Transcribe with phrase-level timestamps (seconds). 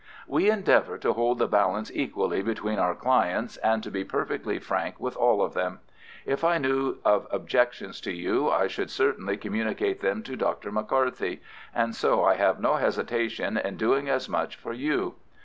[0.25, 4.95] "We endeavour to hold the balance equally between our clients, and to be perfectly frank
[4.99, 5.79] with all of them.
[6.25, 10.71] If I knew of objections to you I should certainly communicate them to Dr.
[10.71, 15.17] McCarthy, and so I have no hesitation in doing as much for you.